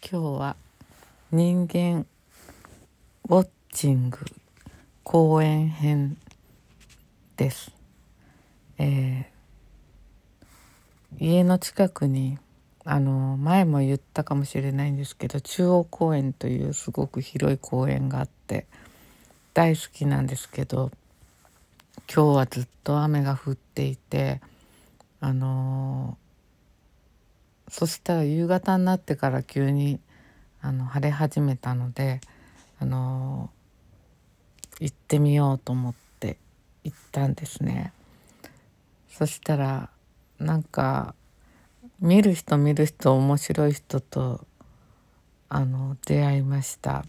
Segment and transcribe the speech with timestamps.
[0.00, 0.56] 今日は
[1.32, 2.06] 人間
[3.28, 4.18] ウォッチング
[5.02, 6.16] 公演編
[7.36, 7.72] です、
[8.78, 9.38] えー
[11.20, 12.38] 家の近くに
[12.84, 18.66] あの前も言ったかもしれないんですけど中央公園というすごく広い公園があって
[19.52, 20.92] 大好きなんですけど
[22.12, 24.40] 今日はずっと雨が降っていて
[25.20, 26.16] あの
[27.70, 30.00] そしたら夕方になってから急に
[30.60, 32.20] あの晴れ始めたので
[32.80, 33.50] あの
[34.80, 36.38] 行ってみようと思って
[36.84, 37.92] 行ったんですね。
[39.10, 39.90] そしたら
[40.38, 41.14] なんか
[42.00, 44.46] 見る人見る人面白い人と
[45.48, 47.04] あの出会いました。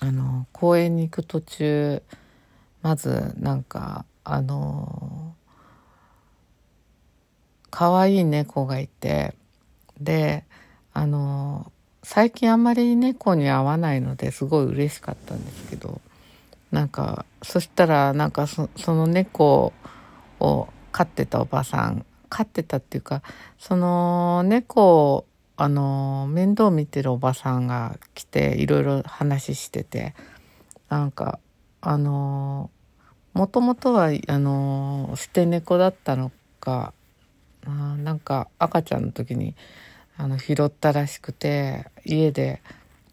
[0.00, 2.02] あの公園に行く途中
[2.82, 5.34] まずなんかあの
[7.70, 9.34] 可愛い猫がいて
[10.04, 10.44] で
[10.92, 16.00] あの最近あんまり猫に会わないのですごい嬉しかったんですけど
[16.70, 19.72] なんかそしたらなんかその猫
[20.40, 23.22] を飼ってたおばさん飼ってたっていうか
[23.58, 30.14] その猫をあの面倒見てるおばさんが来ていろいろ話してて
[30.88, 31.38] なんか
[31.80, 32.70] あの
[33.34, 36.94] もともとはあの捨て猫だったのか
[37.66, 39.54] あなんか赤ちゃんの時に
[40.16, 42.62] あの拾ったらしくて家で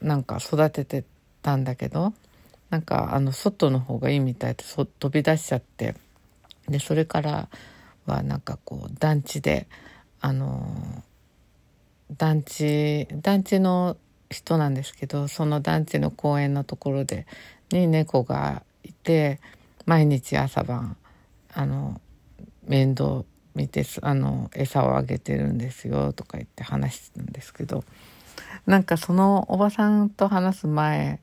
[0.00, 1.04] なんか育てて
[1.42, 2.12] たんだけど
[2.70, 5.94] なんかあの外の方がいいみたいでそ飛び出しちゃって
[6.68, 7.48] でそれから
[8.06, 9.66] はなんかこう団地で
[10.20, 11.02] あの
[12.16, 13.96] 団地団地の
[14.30, 17.26] 人なんですけどその団地の公園のところで
[17.72, 19.40] に猫がいて
[19.86, 20.96] 毎日朝晩
[21.52, 22.00] あの
[22.66, 23.24] 面倒
[23.54, 27.84] 見てあの餌をあげてるんですよとか言って話してたんですけど
[28.66, 31.20] なんかそのおばさんと話す前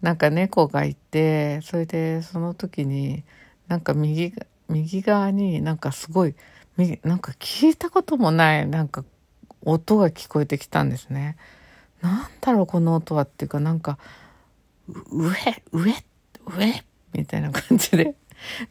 [0.00, 3.24] なんか猫がいてそれでその時に
[3.68, 4.32] なんか右
[4.68, 6.34] 右側になんかすごい
[7.02, 9.04] なんか聞いたこともないなんか
[9.62, 11.36] 音が聞こえてきたんですね。
[12.00, 13.98] なんだろうこの音はっていうかなんか
[15.10, 15.34] 上
[15.72, 15.94] 上
[16.46, 18.14] 上みたいな感じで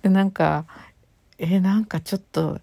[0.02, 0.66] でなんか
[1.38, 2.60] えなんかちょっと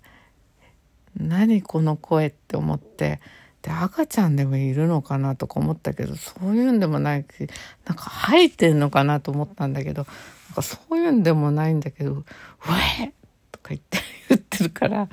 [1.16, 3.21] 何この声って思って
[3.62, 7.49] で赤ちゃんでもいるのかなとか思ったけどそういうんでもないし
[7.84, 13.12] なんか吐いてんのかなと思ったんだけどなんかそういうんでもないんだけど「ウェ
[13.50, 15.09] とか言って言ってるから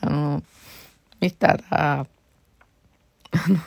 [0.00, 0.42] あの
[1.20, 2.06] 見たら
[3.30, 3.58] あの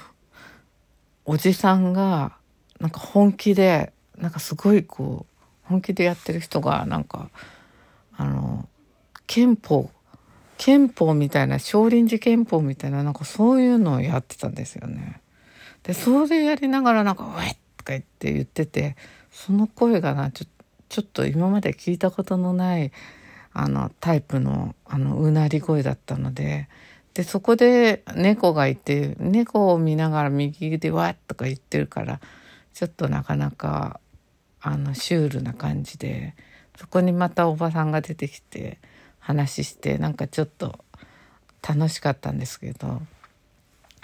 [1.26, 2.38] おじさんが
[2.80, 7.30] なんか本気でなんかすごいこう本気でやってる人がなんか
[8.16, 8.68] あの
[9.26, 9.90] 憲法
[10.58, 15.22] 憲法みたいな少林寺憲法みたいななんかそういうのをやってたんですよね。
[15.84, 18.96] でそれやりながらなんか「ウェッ!」とか言って言ってて
[19.32, 20.46] その声がなちょ
[20.90, 22.92] ちょっと今まで聞いたことのない
[23.54, 26.68] あのタイプのあのうなり声だったので
[27.14, 32.20] でそこで猫がいて猫を見ながら右で「わっ!」とか言ってるから
[32.74, 34.00] ちょっとなかなか
[34.62, 36.36] あのシュールな感じで
[36.78, 38.80] そこにまたおばさんが出てきて
[39.28, 40.80] 話してなんかちょっと
[41.68, 43.02] 楽しかったんですけど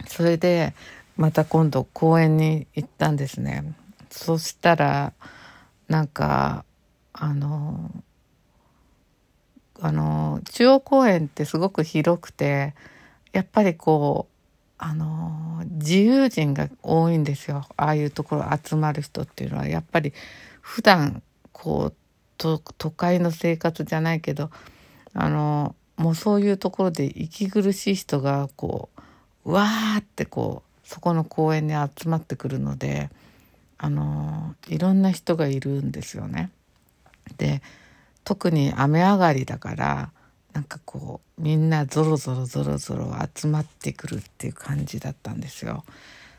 [0.06, 0.74] それで
[1.16, 3.74] また今度公園に行ったんですね。
[4.10, 5.14] そしたら
[5.88, 6.66] なんか
[7.14, 7.90] あの
[9.80, 12.76] あの中央公園ってすごく広くて
[13.32, 14.34] やっぱりこう
[14.78, 20.12] あの自由人が多いんですよああいうところ集まる人っていうのはやっぱり
[20.60, 21.24] 普段
[21.54, 21.94] こう
[22.38, 24.50] 都会の生活じゃないけど
[25.14, 28.90] あのもうそういうところで息苦しい人がこ
[29.46, 33.10] ううわーってこうそこの公園に集まってくるので
[33.78, 36.50] あのいろんな人がいるんですよね。
[37.38, 37.62] で
[38.24, 40.12] 特に雨上がりだから
[40.54, 45.84] なんかこうみんなゾロゾロゾロゾロ集まってくるっていう感じだったんですよ。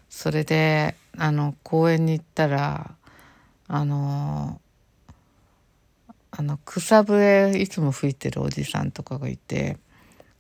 [0.08, 2.94] それであの公園に行ったら
[3.66, 4.60] あの
[6.36, 9.78] あの草笛いつも吹いてるおじさんとかがいて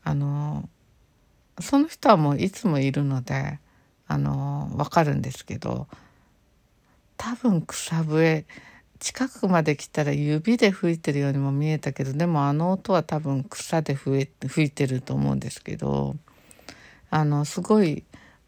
[0.02, 0.68] あの
[1.60, 3.60] その人はもういつもいるので
[4.08, 5.86] あの分かるんですけど
[7.16, 8.44] 多分草笛
[8.98, 16.16] 近くまで来たら指で吹いてるようにも見えたけどでもあの音は多分草で吹いてると思うんですけど
[17.08, 18.02] あのすごい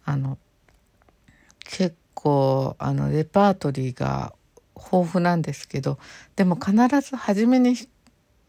[0.05, 0.37] あの
[1.65, 4.35] 結構あのレパートリーが
[4.77, 5.99] 豊富なんですけど
[6.37, 7.77] でも必ず初めに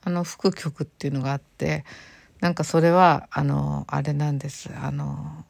[0.03, 1.85] あの吹く曲っていうのがあって
[2.39, 4.69] なんかそれはあのあれなんです。
[4.79, 5.43] あの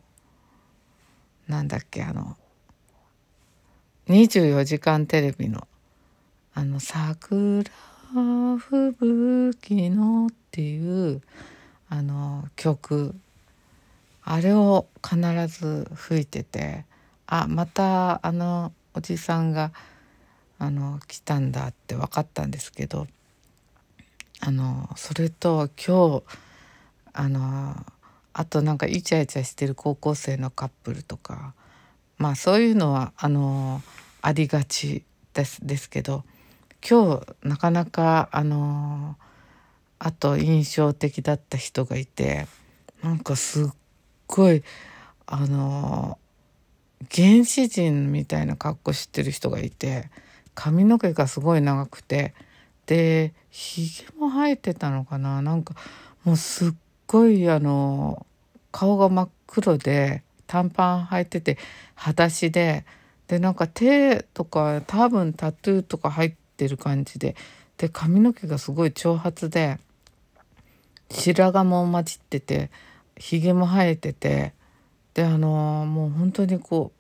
[1.48, 2.38] なんだっけあの
[4.08, 5.68] 24時間テレビの
[6.56, 7.64] 「あの桜
[8.58, 11.22] 吹雪の」っていう
[11.90, 13.16] あの曲。
[14.30, 16.84] あれを必ず吹いてて
[17.28, 19.72] あまたあのおじさんが
[20.60, 23.08] あの来たんだって分かったんですけど
[24.40, 26.24] あのそれと今日
[27.14, 27.76] あの
[28.34, 31.54] あとなんかイチャイチャしてる高校生のカップルとか
[32.18, 33.82] まあそういうのはあの
[34.22, 36.24] ありがちですですけど
[36.88, 39.16] 今日なかなかあの
[40.00, 42.48] あと印象的だった人がいて
[43.04, 43.68] なんかすっ
[44.28, 44.64] ごい
[45.26, 46.18] あの
[47.12, 50.10] 原始人みたいな格好してる人がいて
[50.58, 52.34] 髪の毛がすごい長くて。
[52.88, 55.42] でひげも生えてたのかな。
[55.42, 55.76] なんか
[56.24, 56.72] もうすっ
[57.06, 58.26] ごいあの
[58.72, 61.58] 顔が真っ黒で短パン履いてて
[61.96, 62.86] 裸足で。
[63.28, 67.36] でなんか手とか多分タトゥーとか入ってる感じで。
[67.78, 69.78] で髪の毛がすごい長髪で
[71.12, 72.72] 白髪も混じってて
[73.18, 74.54] ひげも生えてて。
[75.14, 76.97] であのもう本当にこう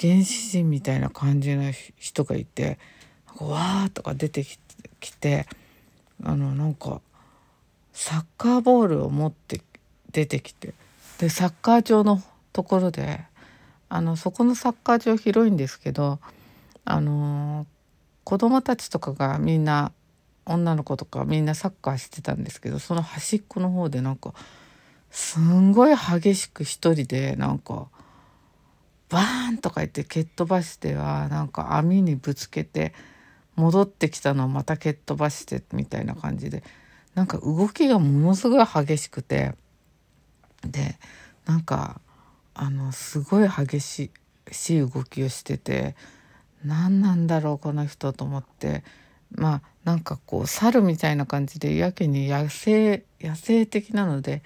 [0.00, 2.78] 原始人みたいな感じの人がいて
[3.38, 4.44] わーとか出て
[5.00, 5.46] きて
[6.22, 7.00] あのなんか
[7.92, 9.60] サッカーボールを持って
[10.12, 10.74] 出てきて
[11.18, 13.24] でサッカー場のところで
[13.88, 16.18] あのそこのサッカー場広いんですけど
[16.84, 17.66] あの
[18.24, 19.92] 子供たちとかがみんな
[20.46, 24.34] 女の子とかみんなサッカーしてたんですけどその端っこの方でなんか
[25.10, 27.88] すんごい激しく一人でなんか
[29.08, 32.94] バーンとか言って蹴っ飛ばしてはなんか網にぶつけて
[33.56, 36.62] 戻ってきたのをまた蹴っ飛ばしてみたいな感じで
[37.14, 39.54] なんか動きがものすごい激しくて
[40.66, 40.98] で
[41.46, 42.00] なんか
[42.54, 44.10] あのすごい激し
[44.70, 45.94] い動きをしてて
[46.64, 48.82] 何なんだろうこの人と思って
[49.30, 54.42] まあなんかこう猿みたいな感じでやけに野生野生的なので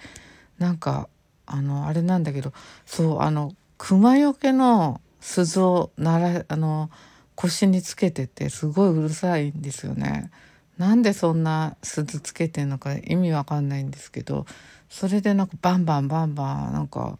[0.58, 1.08] なんか
[1.46, 2.52] あのあれなんだけど
[2.84, 6.90] そうあの熊よけの鈴をならあの
[7.34, 10.30] 腰につけててすごいうるさいんですよね。
[10.76, 14.46] なんでそんな鈴つけてんのか意味わかんないんですけど
[14.88, 17.18] それでなんかバンバンバンバンなんか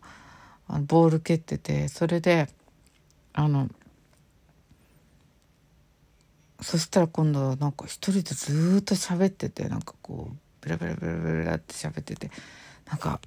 [0.69, 2.49] あのボール蹴っててそれで
[3.33, 3.69] あの
[6.61, 12.31] そしたら今度なんか一人でずっと喋っててなんかこうベラベラベラベラって喋ってて
[12.89, 13.21] なんか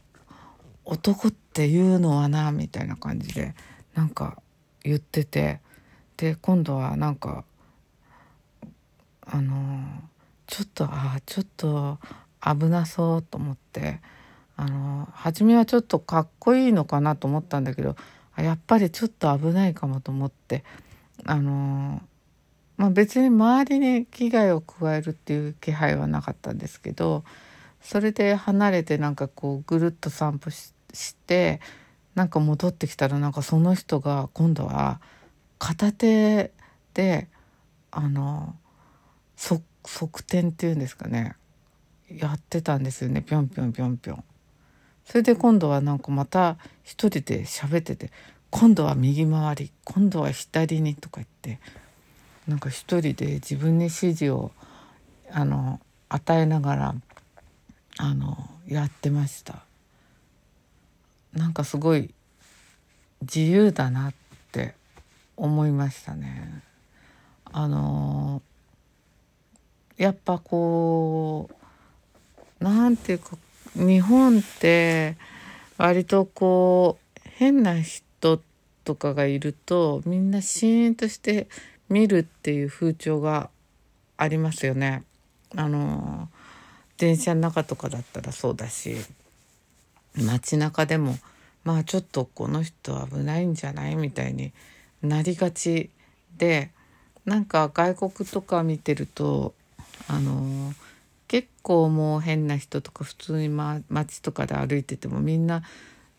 [0.86, 3.56] 男っていうのはなみたいな感じで
[3.94, 4.42] なんか
[4.83, 5.60] 言ってて。
[6.22, 7.44] で今度はなんか
[9.25, 9.81] あの
[10.45, 11.98] ちょっとああちょっと
[12.39, 14.01] 危なそうと思って
[14.56, 17.95] あの初めはちょっとかっこいいのかなと思ったんだけど
[18.38, 20.63] やっぱりちょっと危ないかもと思って
[21.25, 22.04] あの
[22.77, 27.24] まあ別に周りに危害を加えるっていう気配はなかったんですけど
[27.81, 30.74] それで離れてなんかこうぐるっと散歩し
[31.28, 31.60] て
[32.16, 35.01] なんか戻ってきたらなんかその人が今度は
[35.57, 36.51] 片手
[36.94, 37.28] で
[37.92, 38.56] あの
[39.36, 39.62] 側
[40.19, 41.36] 転っていうんですかね
[42.10, 44.24] やってたんですよねぴょんぴょんぴょんぴょん。
[45.06, 48.12] それで今度はなんかまた一人で喋ってて
[48.50, 51.60] 今度は右回り今度は左にとか言って
[52.48, 54.51] なんか一人で自分に指示を
[55.32, 55.79] あの
[56.10, 56.96] 与えながら
[58.03, 58.36] あの
[58.67, 59.63] やってました
[61.34, 62.12] なんかすごい
[63.22, 64.13] 自由だなっ
[64.51, 64.74] て
[65.38, 66.63] 思いましたね
[67.46, 68.41] あの
[69.98, 71.51] やっぱこ
[72.60, 73.38] うなんていうか
[73.75, 75.15] 日本って
[75.77, 78.41] 割とこう変な人
[78.84, 81.48] とかがいるとみんなシーンとして
[81.88, 83.51] 見るっていう風潮が
[84.17, 85.03] ありますよね。
[85.55, 86.29] あの
[87.01, 88.96] 電車の中とかだったらそうだし
[90.15, 91.17] 街中でも
[91.63, 94.53] まあちょっとこの人危ないんじゃないみたいに
[95.01, 95.89] なりがち
[96.38, 96.70] で
[97.25, 99.55] なんか外国とか見てると
[100.08, 100.74] あの
[101.27, 105.63] 結構もう変な人とか普通に、ま、街とかで歩いててもみんな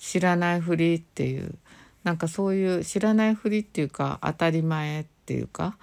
[0.00, 1.54] 知らないふりっていう
[2.02, 5.76] なんかそういう知らないふりっていうか当たり前っていうか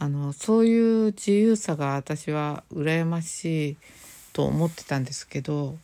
[0.00, 3.76] あのそういう自由さが私は羨ましい。
[4.32, 5.76] と思ってたんですけど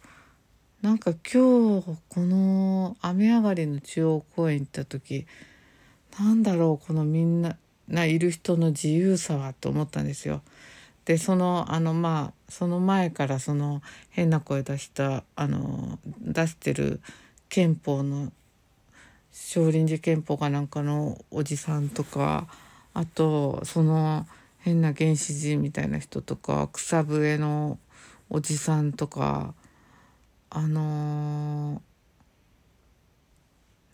[0.82, 5.26] なんか今日この雨上がりの中央公園行った時
[6.18, 7.56] なんだろうこのみんな
[8.06, 10.42] いる人の自由さはと思ったんですよ。
[11.04, 17.00] でそのあのまあその前からその変な声出したあの出してる
[17.48, 18.32] 憲法の
[19.30, 22.48] 少林寺憲法かなんかのおじさんとか
[22.92, 24.26] あとその
[24.58, 27.78] 変な原始人みたいな人とか草笛の
[28.30, 29.54] おじさんとか
[30.50, 31.82] あの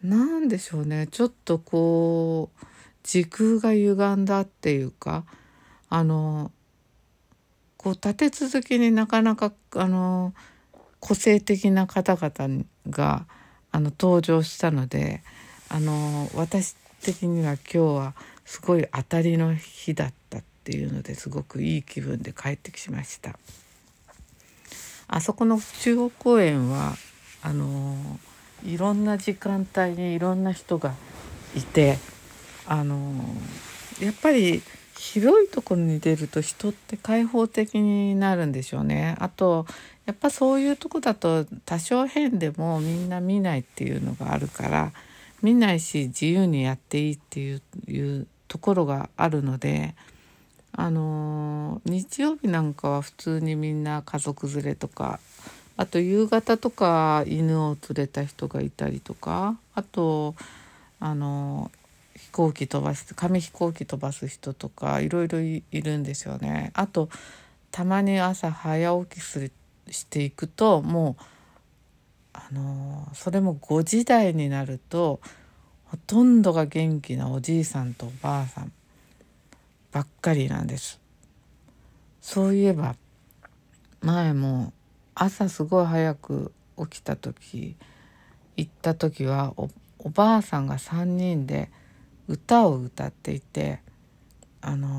[0.05, 2.67] ー、なんでしょうねちょっとこう
[3.03, 5.25] 時空が歪んだっていうか
[5.89, 6.51] あの
[7.77, 10.35] こう立て続けになかなかあの
[11.01, 13.27] 個性的な方々が
[13.73, 15.23] あの登場したので
[15.69, 23.37] あの私的には今日はすごい当たりの日だったっていうのですごくいい気分で帰ってきました。
[25.14, 26.95] あそこの中央公園は
[27.42, 28.19] あの
[28.64, 30.95] いろんな時間帯にいろんな人が
[31.54, 31.99] いて
[32.66, 32.97] あの
[34.00, 34.62] やっぱり
[34.97, 39.16] 広いところに出ると人って開放的になるんでしょうね。
[39.19, 39.66] あと
[40.07, 44.92] やっぱそういうとこだと多少変でもみんな見ないっていうのがあるから
[45.42, 49.95] 見ないし自由にやっていいっていういうところがあるので
[50.75, 55.21] あの日曜日なんかは普通にみんな家族連れとか
[55.76, 60.35] あと夕方とか犬を連れた人がいたりとかあと
[61.00, 61.71] あの
[62.17, 66.71] 飛行機飛ばす紙飛行機飛ばす人とかいろいろいるんですよね。
[66.75, 67.09] あと
[67.71, 69.52] たまに朝早起きする
[69.91, 71.23] していくともう
[72.35, 75.21] あのそれも5時台になると
[75.87, 78.73] ほとんどが元気なおじいさんとおばあさん
[79.93, 81.01] ばっかりなんです。
[82.21, 82.97] そういえば
[84.01, 84.73] 前も
[85.15, 87.77] 朝すごい早く起きた時
[88.57, 89.55] 行った時は
[89.99, 91.71] おばあさんが3人で
[92.29, 93.81] 歌を歌っていて
[94.61, 94.91] あのー、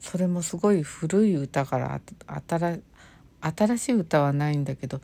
[0.00, 2.00] それもすごい古い歌から
[2.48, 2.80] 新
[3.40, 5.00] 新しい歌はないんだけど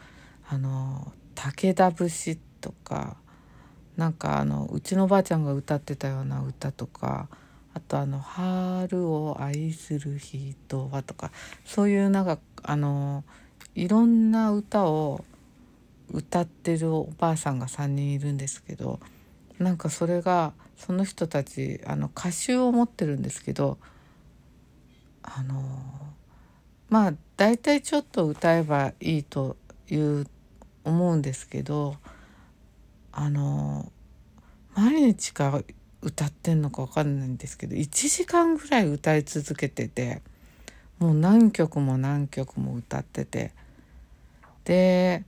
[0.48, 3.16] あの武田節とか
[3.96, 7.28] なんかあのうちのばあちゃんが歌ってたような歌とか
[7.74, 11.30] あとあの「春を愛する人は」とか
[11.64, 13.24] そういうなんかあの
[13.74, 15.24] いろんな歌を
[16.10, 19.00] 歌ってるおばあさんが3人いるんですけど
[19.58, 23.78] なんかそれがその人たちあの歌集を持ってるんですけど
[25.22, 25.62] あの
[26.90, 29.56] まあ大体ちょっと歌えばいいと
[29.88, 30.26] いう
[30.84, 31.96] 思うんですけど
[33.12, 33.90] あの
[34.74, 35.62] 毎日か
[36.02, 40.20] 歌ってんのか分かんないんですけど1時間ぐらい歌い続けてて
[40.98, 43.52] もう何曲も何曲も歌ってて。
[44.64, 45.24] で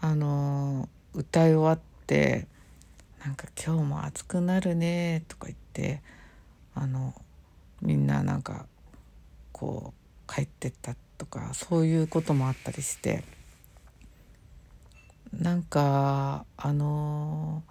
[0.00, 2.46] あの歌い終わって
[3.24, 6.00] 「なんか今日も暑くなるね」とか言って
[6.74, 7.14] あの
[7.82, 8.66] みんななんか
[9.50, 9.92] こ
[10.28, 13.24] う帰ってったとかそういうこともあったりして。
[15.32, 17.62] なんかあの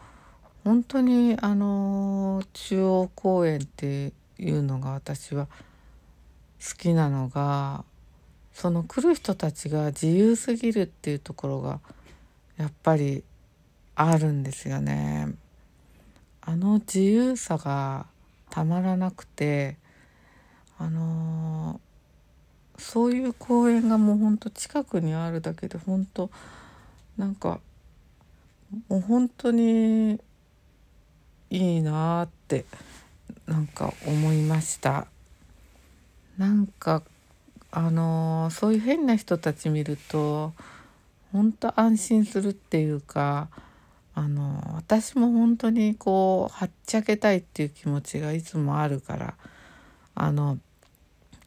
[0.68, 7.86] 本当にあの中央公園っていうのが私は好きなのが
[8.52, 11.80] その来る人たちが自由すぎるっていうところが
[12.58, 13.24] やっぱり
[13.96, 15.36] あるんですよね。
[16.42, 18.06] あの自由さが
[18.50, 19.78] たまらなくて
[20.78, 21.80] あの
[22.78, 26.30] そういう公園がもうほんと近くにあるだけで本当
[27.16, 27.62] なんか
[28.90, 30.20] もう本当に
[31.50, 32.66] いいなって
[33.46, 35.08] なんか思いました。
[36.38, 37.04] なんか
[37.72, 40.54] あのそういう変な人たち見ると
[41.32, 43.50] 本当安心するっていうか
[44.14, 49.34] あの私も本当にこうはっちゃけたいっていう気持ちがいつもあるから
[50.16, 50.58] あの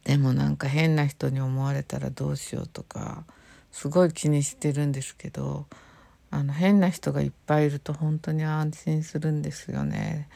[0.03, 3.23] でもなんか変な人に思われたらどうしようとか
[3.71, 5.65] すごい気にしてるんですけど
[6.31, 10.29] あの変な人がいっぱいいると本当に安心するんですよね。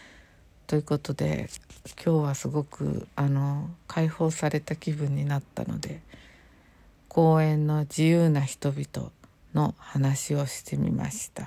[0.67, 1.49] ということで
[2.03, 6.01] 今日はすごくあの解放された気分になったので
[7.07, 9.11] 公園の自由な人々
[9.53, 11.45] の話をしてみました。